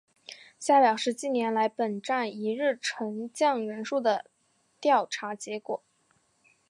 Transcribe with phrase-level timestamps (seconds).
[0.59, 4.25] 下表是近年来本站一日乘降人数的
[4.79, 5.83] 调查结果。